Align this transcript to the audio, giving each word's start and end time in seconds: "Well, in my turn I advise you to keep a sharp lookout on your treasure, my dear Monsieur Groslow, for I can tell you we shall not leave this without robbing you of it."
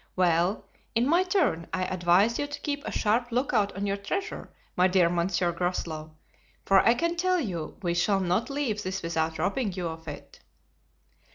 "Well, 0.15 0.65
in 0.95 1.05
my 1.07 1.21
turn 1.23 1.67
I 1.71 1.83
advise 1.83 2.39
you 2.39 2.47
to 2.47 2.61
keep 2.61 2.83
a 2.85 2.91
sharp 2.91 3.31
lookout 3.31 3.71
on 3.75 3.85
your 3.85 3.97
treasure, 3.97 4.51
my 4.75 4.87
dear 4.87 5.09
Monsieur 5.09 5.51
Groslow, 5.51 6.15
for 6.65 6.79
I 6.79 6.95
can 6.95 7.15
tell 7.15 7.39
you 7.39 7.77
we 7.83 7.93
shall 7.93 8.19
not 8.19 8.49
leave 8.49 8.81
this 8.81 9.03
without 9.03 9.37
robbing 9.37 9.73
you 9.73 9.87
of 9.89 10.07
it." 10.07 10.39